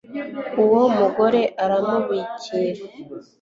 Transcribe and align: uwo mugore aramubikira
uwo 0.63 0.81
mugore 0.97 1.41
aramubikira 1.63 2.81